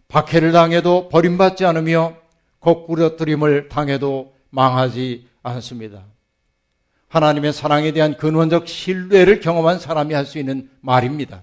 박해를 0.09 0.53
당해도 0.53 1.09
버림받지 1.09 1.65
않으며 1.65 2.15
거꾸러뜨림을 2.61 3.69
당해도 3.69 4.35
망하지 4.51 5.27
않습니다. 5.43 6.05
하나님의 7.09 7.53
사랑에 7.53 7.93
대한 7.93 8.17
근원적 8.17 8.69
신뢰를 8.69 9.41
경험한 9.41 9.79
사람이 9.79 10.15
할 10.15 10.25
수 10.25 10.39
있는 10.39 10.71
말입니다. 10.81 11.43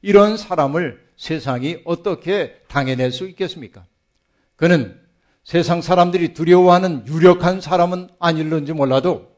이런 0.00 0.36
사람을 0.36 1.02
세상이 1.16 1.78
어떻게 1.84 2.56
당해낼 2.68 3.12
수 3.12 3.28
있겠습니까? 3.28 3.84
그는 4.56 4.98
세상 5.44 5.82
사람들이 5.82 6.34
두려워하는 6.34 7.06
유력한 7.06 7.60
사람은 7.60 8.08
아닐는지 8.18 8.72
몰라도 8.72 9.31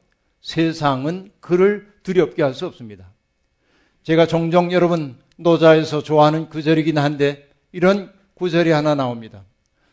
세상은 0.45 1.33
그를 1.41 1.91
두렵게 2.03 2.43
할 2.43 2.53
수 2.53 2.67
없습니다. 2.67 3.07
제가 4.03 4.27
종종 4.27 4.73
여러분 4.73 5.17
노자에서 5.37 6.03
좋아하는 6.03 6.51
구절이긴 6.51 6.99
한데 6.99 7.49
이런 7.73 8.13
구절이 8.35 8.71
하나 8.71 8.95
나옵니다. 8.95 9.43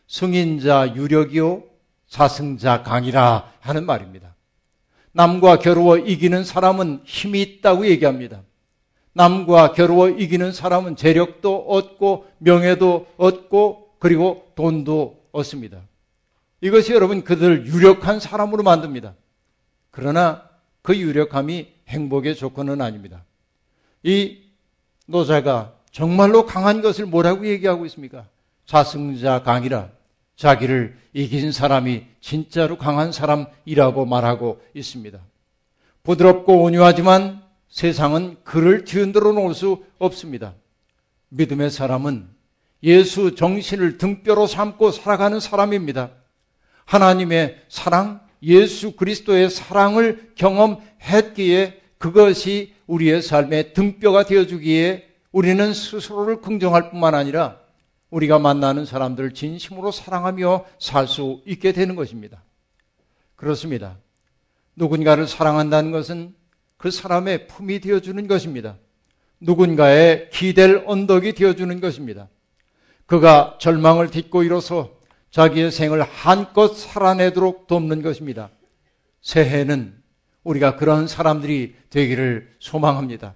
승인자 0.06 0.94
유력이요 0.94 1.64
사승자 2.06 2.82
강이라 2.82 3.50
하는 3.60 3.86
말입니다. 3.86 4.34
남과 5.12 5.58
겨루어 5.58 5.96
이기는 5.96 6.44
사람은 6.44 7.00
힘이 7.04 7.40
있다고 7.40 7.86
얘기합니다. 7.86 8.42
남과 9.14 9.72
겨루어 9.72 10.10
이기는 10.10 10.52
사람은 10.52 10.96
재력도 10.96 11.64
얻고 11.66 12.26
명예도 12.38 13.06
얻고 13.16 13.94
그리고 13.98 14.52
돈도 14.54 15.28
얻습니다. 15.32 15.80
이것이 16.60 16.92
여러분 16.92 17.24
그들을 17.24 17.66
유력한 17.66 18.20
사람으로 18.20 18.62
만듭니다. 18.62 19.14
그러나 19.92 20.42
그 20.82 20.96
유력함이 20.96 21.68
행복의 21.86 22.34
조건은 22.34 22.80
아닙니다. 22.80 23.24
이 24.02 24.38
노자가 25.06 25.74
정말로 25.92 26.46
강한 26.46 26.82
것을 26.82 27.06
뭐라고 27.06 27.46
얘기하고 27.46 27.86
있습니까? 27.86 28.26
자승자 28.66 29.42
강이라 29.42 29.90
자기를 30.36 30.98
이긴 31.12 31.52
사람이 31.52 32.06
진짜로 32.20 32.78
강한 32.78 33.12
사람이라고 33.12 34.06
말하고 34.06 34.60
있습니다. 34.74 35.20
부드럽고 36.02 36.62
온유하지만 36.62 37.42
세상은 37.68 38.38
그를 38.42 38.84
뒤흔들어 38.84 39.32
놓을 39.32 39.54
수 39.54 39.84
없습니다. 39.98 40.54
믿음의 41.28 41.70
사람은 41.70 42.28
예수 42.82 43.34
정신을 43.34 43.98
등뼈로 43.98 44.46
삼고 44.46 44.90
살아가는 44.90 45.38
사람입니다. 45.38 46.10
하나님의 46.86 47.62
사랑, 47.68 48.20
예수 48.42 48.92
그리스도의 48.92 49.50
사랑을 49.50 50.32
경험했기에 50.34 51.80
그것이 51.98 52.74
우리의 52.86 53.22
삶의 53.22 53.74
등뼈가 53.74 54.24
되어주기에 54.24 55.08
우리는 55.30 55.72
스스로를 55.72 56.40
긍정할 56.40 56.90
뿐만 56.90 57.14
아니라 57.14 57.58
우리가 58.10 58.38
만나는 58.38 58.84
사람들을 58.84 59.32
진심으로 59.32 59.90
사랑하며 59.90 60.66
살 60.78 61.06
수 61.06 61.40
있게 61.46 61.72
되는 61.72 61.96
것입니다. 61.96 62.42
그렇습니다. 63.36 63.98
누군가를 64.76 65.26
사랑한다는 65.26 65.90
것은 65.92 66.34
그 66.76 66.90
사람의 66.90 67.46
품이 67.46 67.80
되어주는 67.80 68.26
것입니다. 68.26 68.76
누군가의 69.40 70.30
기댈 70.30 70.82
언덕이 70.86 71.32
되어주는 71.32 71.80
것입니다. 71.80 72.28
그가 73.06 73.56
절망을 73.60 74.10
딛고 74.10 74.42
일어서 74.42 74.90
자기의 75.32 75.72
생을 75.72 76.02
한껏 76.02 76.76
살아내도록 76.76 77.66
돕는 77.66 78.02
것입니다. 78.02 78.50
새해는 79.22 80.00
우리가 80.44 80.76
그런 80.76 81.08
사람들이 81.08 81.74
되기를 81.90 82.54
소망합니다. 82.58 83.34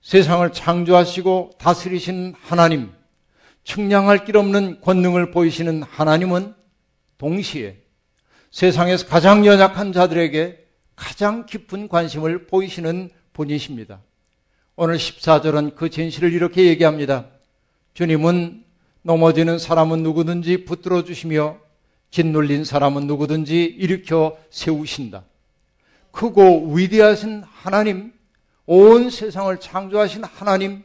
세상을 0.00 0.52
창조하시고 0.52 1.52
다스리신 1.58 2.34
하나님, 2.40 2.90
측량할 3.62 4.24
길 4.24 4.36
없는 4.36 4.80
권능을 4.80 5.30
보이시는 5.30 5.84
하나님은 5.84 6.54
동시에 7.16 7.78
세상에서 8.50 9.06
가장 9.06 9.46
연약한 9.46 9.92
자들에게 9.92 10.66
가장 10.96 11.46
깊은 11.46 11.88
관심을 11.88 12.48
보이시는 12.48 13.10
분이십니다. 13.32 14.00
오늘 14.74 14.96
14절은 14.96 15.76
그 15.76 15.90
진실을 15.90 16.32
이렇게 16.32 16.66
얘기합니다. 16.66 17.26
주님은 17.94 18.64
넘어지는 19.02 19.58
사람은 19.58 20.02
누구든지 20.02 20.64
붙들어 20.64 21.04
주시며 21.04 21.58
짓눌린 22.10 22.64
사람은 22.64 23.06
누구든지 23.06 23.64
일으켜 23.64 24.36
세우신다. 24.50 25.24
크고 26.12 26.72
위대하신 26.74 27.42
하나님, 27.44 28.12
온 28.66 29.10
세상을 29.10 29.58
창조하신 29.58 30.24
하나님, 30.24 30.84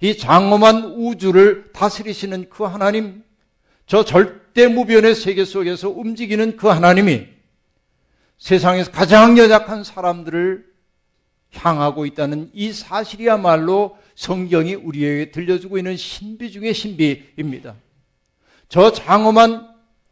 이 0.00 0.16
장엄한 0.16 0.94
우주를 0.96 1.72
다스리시는 1.72 2.48
그 2.48 2.64
하나님, 2.64 3.22
저 3.86 4.04
절대 4.04 4.68
무변의 4.68 5.14
세계 5.14 5.44
속에서 5.44 5.90
움직이는 5.90 6.56
그 6.56 6.68
하나님이 6.68 7.26
세상에서 8.38 8.90
가장 8.92 9.36
연약한 9.36 9.84
사람들을 9.84 10.64
향하고 11.52 12.06
있다는 12.06 12.50
이 12.54 12.72
사실이야말로 12.72 13.98
성경이 14.20 14.74
우리에게 14.74 15.30
들려주고 15.30 15.78
있는 15.78 15.96
신비 15.96 16.50
중의 16.50 16.74
신비입니다. 16.74 17.74
저 18.68 18.92
장엄한 18.92 19.66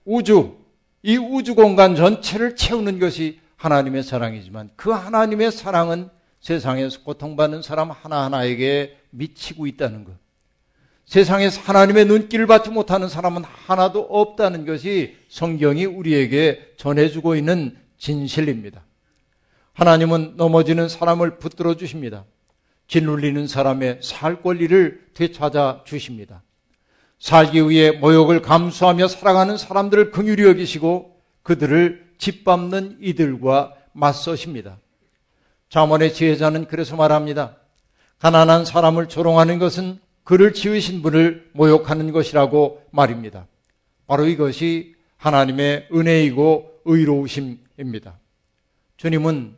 우주, 0.06 0.56
이 1.02 1.18
우주 1.18 1.54
공간 1.54 1.94
전체를 1.94 2.56
채우는 2.56 3.00
것이 3.00 3.38
하나님의 3.56 4.02
사랑이지만 4.02 4.70
그 4.76 4.88
하나님의 4.88 5.52
사랑은 5.52 6.08
세상에서 6.40 7.02
고통받는 7.02 7.60
사람 7.60 7.90
하나하나에게 7.90 8.96
미치고 9.10 9.66
있다는 9.66 10.04
것. 10.04 10.14
세상에서 11.04 11.60
하나님의 11.60 12.06
눈길을 12.06 12.46
받지 12.46 12.70
못하는 12.70 13.10
사람은 13.10 13.44
하나도 13.44 14.00
없다는 14.00 14.64
것이 14.64 15.16
성경이 15.28 15.84
우리에게 15.84 16.72
전해주고 16.78 17.36
있는 17.36 17.76
진실입니다. 17.98 18.82
하나님은 19.74 20.38
넘어지는 20.38 20.88
사람을 20.88 21.36
붙들어 21.36 21.76
주십니다. 21.76 22.24
짓눌리는 22.88 23.46
사람의 23.46 24.00
살 24.02 24.42
권리를 24.42 25.08
되찾아 25.14 25.82
주십니다. 25.84 26.42
살기 27.18 27.68
위해 27.68 27.92
모욕을 27.92 28.42
감수하며 28.42 29.08
살아가는 29.08 29.56
사람들을 29.56 30.10
긍휼히 30.10 30.42
여기시고 30.44 31.16
그들을 31.42 32.14
짓밟는 32.18 32.98
이들과 33.00 33.74
맞서십니다. 33.92 34.78
자문의 35.68 36.14
지혜자는 36.14 36.66
그래서 36.66 36.96
말합니다. 36.96 37.56
가난한 38.18 38.64
사람을 38.64 39.08
조롱하는 39.08 39.58
것은 39.58 39.98
그를 40.24 40.52
지으신 40.52 41.02
분을 41.02 41.50
모욕하는 41.52 42.12
것이라고 42.12 42.82
말입니다. 42.90 43.46
바로 44.06 44.26
이것이 44.26 44.94
하나님의 45.16 45.88
은혜이고 45.92 46.80
의로우심입니다. 46.84 48.18
주님은 48.96 49.56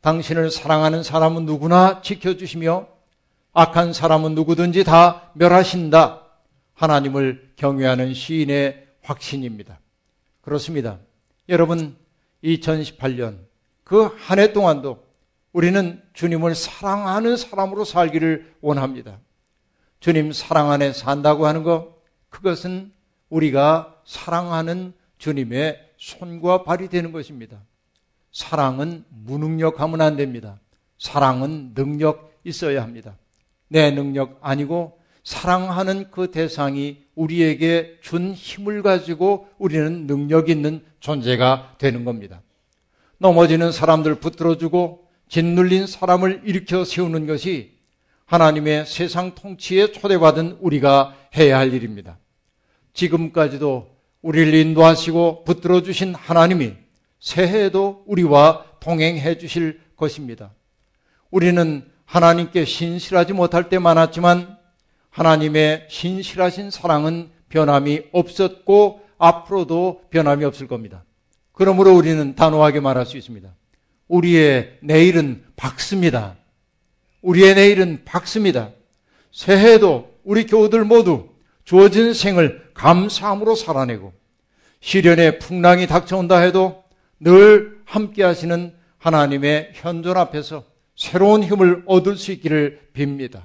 당신을 0.00 0.50
사랑하는 0.50 1.02
사람은 1.02 1.44
누구나 1.44 2.00
지켜주시며 2.02 2.86
악한 3.52 3.92
사람은 3.92 4.34
누구든지 4.34 4.84
다 4.84 5.30
멸하신다. 5.34 6.22
하나님을 6.74 7.52
경외하는 7.56 8.14
시인의 8.14 8.86
확신입니다. 9.02 9.80
그렇습니다. 10.40 10.98
여러분, 11.48 11.96
2018년 12.44 13.38
그 13.84 14.08
한 14.28 14.38
해 14.38 14.52
동안도 14.52 15.04
우리는 15.52 16.00
주님을 16.14 16.54
사랑하는 16.54 17.36
사람으로 17.36 17.84
살기를 17.84 18.54
원합니다. 18.60 19.18
주님 19.98 20.32
사랑 20.32 20.70
안에 20.70 20.92
산다고 20.92 21.46
하는 21.46 21.62
것, 21.62 21.96
그것은 22.30 22.92
우리가 23.28 23.96
사랑하는 24.06 24.94
주님의 25.18 25.90
손과 25.98 26.62
발이 26.62 26.88
되는 26.88 27.12
것입니다. 27.12 27.60
사랑은 28.32 29.04
무능력하면 29.08 30.00
안 30.00 30.16
됩니다. 30.16 30.58
사랑은 30.98 31.74
능력 31.74 32.32
있어야 32.44 32.82
합니다. 32.82 33.16
내 33.68 33.90
능력 33.90 34.38
아니고 34.40 34.98
사랑하는 35.24 36.10
그 36.10 36.30
대상이 36.30 37.04
우리에게 37.14 37.98
준 38.00 38.32
힘을 38.32 38.82
가지고 38.82 39.48
우리는 39.58 40.06
능력 40.06 40.48
있는 40.48 40.82
존재가 41.00 41.76
되는 41.78 42.04
겁니다. 42.04 42.42
넘어지는 43.18 43.70
사람들 43.70 44.16
붙들어주고 44.16 45.08
짓눌린 45.28 45.86
사람을 45.86 46.42
일으켜 46.44 46.84
세우는 46.84 47.26
것이 47.26 47.78
하나님의 48.24 48.86
세상 48.86 49.34
통치에 49.34 49.92
초대받은 49.92 50.58
우리가 50.60 51.16
해야 51.36 51.58
할 51.58 51.72
일입니다. 51.72 52.18
지금까지도 52.94 53.88
우리를 54.22 54.54
인도하시고 54.54 55.44
붙들어 55.44 55.82
주신 55.82 56.14
하나님이 56.14 56.74
새해에도 57.20 58.02
우리와 58.06 58.64
동행해 58.80 59.38
주실 59.38 59.80
것입니다. 59.96 60.52
우리는 61.30 61.84
하나님께 62.06 62.64
신실하지 62.64 63.34
못할 63.34 63.68
때 63.68 63.78
많았지만 63.78 64.58
하나님의 65.10 65.86
신실하신 65.88 66.70
사랑은 66.70 67.30
변함이 67.48 68.02
없었고 68.12 69.02
앞으로도 69.18 70.02
변함이 70.10 70.44
없을 70.44 70.66
겁니다. 70.66 71.04
그러므로 71.52 71.94
우리는 71.94 72.34
단호하게 72.34 72.80
말할 72.80 73.06
수 73.06 73.16
있습니다. 73.16 73.54
우리의 74.08 74.78
내일은 74.80 75.44
밝습니다. 75.56 76.36
우리의 77.22 77.54
내일은 77.54 78.02
밝습니다. 78.04 78.70
새해도 79.30 80.10
우리 80.24 80.46
교우들 80.46 80.84
모두 80.84 81.28
주어진 81.64 82.14
생을 82.14 82.70
감사함으로 82.74 83.54
살아내고 83.54 84.12
시련의 84.80 85.38
풍랑이 85.38 85.86
닥쳐온다 85.86 86.38
해도 86.38 86.79
늘 87.20 87.80
함께 87.84 88.22
하시는 88.22 88.74
하나님의 88.98 89.72
현존 89.74 90.16
앞에서 90.16 90.64
새로운 90.96 91.42
힘을 91.42 91.82
얻을 91.86 92.16
수 92.16 92.32
있기를 92.32 92.80
빕니다. 92.94 93.42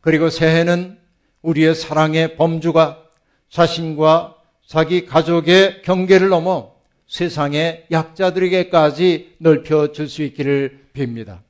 그리고 0.00 0.30
새해는 0.30 0.98
우리의 1.42 1.74
사랑의 1.74 2.36
범주가 2.36 3.02
자신과 3.48 4.36
자기 4.66 5.06
가족의 5.06 5.82
경계를 5.82 6.28
넘어 6.28 6.72
세상의 7.06 7.86
약자들에게까지 7.90 9.36
넓혀질 9.38 10.08
수 10.08 10.22
있기를 10.22 10.86
빕니다. 10.94 11.40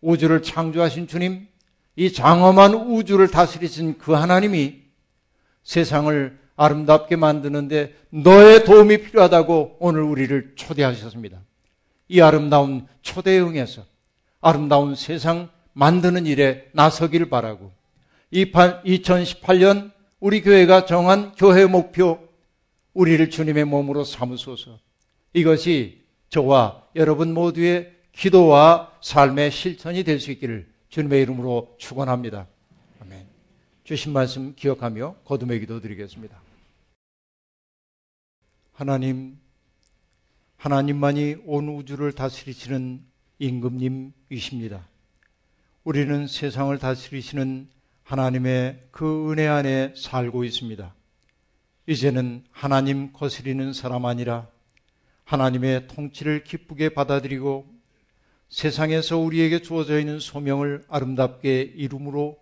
우주를 0.00 0.42
창조하신 0.42 1.06
주님, 1.06 1.46
이 1.94 2.12
장엄한 2.12 2.74
우주를 2.74 3.28
다스리신 3.28 3.98
그 3.98 4.12
하나님이 4.12 4.82
세상을 5.62 6.41
아름답게 6.62 7.16
만드는데 7.16 7.94
너의 8.10 8.64
도움이 8.64 9.02
필요하다고 9.02 9.78
오늘 9.80 10.02
우리를 10.02 10.52
초대하셨습니다. 10.54 11.40
이 12.08 12.20
아름다운 12.20 12.86
초대에 13.02 13.40
응해서 13.40 13.84
아름다운 14.40 14.94
세상 14.94 15.48
만드는 15.72 16.26
일에 16.26 16.68
나서길 16.72 17.28
바라고 17.30 17.72
2018년 18.32 19.90
우리 20.20 20.42
교회가 20.42 20.86
정한 20.86 21.32
교회 21.36 21.66
목표 21.66 22.20
우리를 22.94 23.28
주님의 23.30 23.64
몸으로 23.64 24.04
삼으소서 24.04 24.78
이것이 25.32 26.02
저와 26.28 26.82
여러분 26.94 27.34
모두의 27.34 27.92
기도와 28.12 28.92
삶의 29.00 29.50
실천이 29.50 30.04
될 30.04 30.20
수 30.20 30.30
있기를 30.30 30.68
주님의 30.90 31.22
이름으로 31.22 31.74
축원합니다. 31.78 32.46
주신 33.84 34.12
말씀 34.12 34.54
기억하며 34.54 35.16
거듭의 35.24 35.60
기도 35.60 35.80
드리겠습니다. 35.80 36.51
하나님, 38.82 39.38
하나님만이 40.56 41.36
온 41.46 41.68
우주를 41.68 42.10
다스리시는 42.10 43.00
임금님이십니다. 43.38 44.88
우리는 45.84 46.26
세상을 46.26 46.76
다스리시는 46.80 47.68
하나님의 48.02 48.88
그 48.90 49.30
은혜 49.30 49.46
안에 49.46 49.94
살고 49.96 50.42
있습니다. 50.42 50.92
이제는 51.86 52.42
하나님 52.50 53.12
거스리는 53.12 53.72
사람 53.72 54.04
아니라 54.04 54.48
하나님의 55.26 55.86
통치를 55.86 56.42
기쁘게 56.42 56.88
받아들이고 56.88 57.64
세상에서 58.48 59.16
우리에게 59.16 59.62
주어져 59.62 60.00
있는 60.00 60.18
소명을 60.18 60.86
아름답게 60.88 61.74
이룸으로 61.76 62.36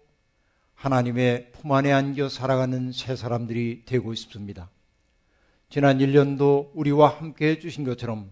하나님의 0.74 1.52
품 1.52 1.72
안에 1.72 1.92
안겨 1.92 2.30
살아가는 2.30 2.92
새 2.92 3.14
사람들이 3.14 3.82
되고 3.84 4.14
싶습니다. 4.14 4.70
지난 5.70 5.98
1년도 5.98 6.72
우리와 6.74 7.08
함께 7.08 7.50
해주신 7.50 7.84
것처럼 7.84 8.28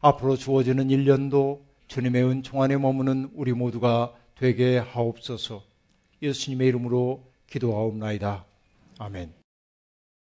앞으로 0.00 0.36
주어지는 0.36 0.88
1년도 0.88 1.60
주님의 1.88 2.24
은총 2.24 2.62
안에 2.62 2.78
머무는 2.78 3.30
우리 3.34 3.52
모두가 3.52 4.14
되게 4.34 4.78
하옵소서 4.78 5.62
예수님의 6.22 6.68
이름으로 6.68 7.30
기도하옵나이다. 7.50 8.46
아멘. 8.98 9.43